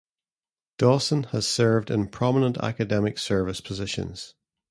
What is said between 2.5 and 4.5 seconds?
academic service positions.